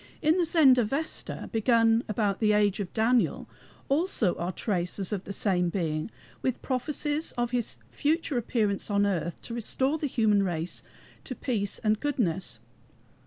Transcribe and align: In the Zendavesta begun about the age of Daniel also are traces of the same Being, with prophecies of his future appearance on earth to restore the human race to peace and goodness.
In 0.19 0.35
the 0.37 0.47
Zendavesta 0.47 1.51
begun 1.51 2.03
about 2.09 2.39
the 2.39 2.53
age 2.53 2.79
of 2.79 2.91
Daniel 2.91 3.47
also 3.87 4.33
are 4.37 4.51
traces 4.51 5.13
of 5.13 5.25
the 5.25 5.31
same 5.31 5.69
Being, 5.69 6.09
with 6.41 6.59
prophecies 6.63 7.33
of 7.33 7.51
his 7.51 7.77
future 7.91 8.35
appearance 8.35 8.89
on 8.89 9.05
earth 9.05 9.39
to 9.43 9.53
restore 9.53 9.99
the 9.99 10.07
human 10.07 10.41
race 10.41 10.81
to 11.25 11.35
peace 11.35 11.77
and 11.83 11.99
goodness. 11.99 12.59